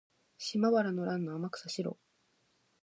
[0.39, 1.99] 島原の乱の天草四郎